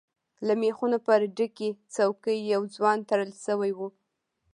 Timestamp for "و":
3.77-3.79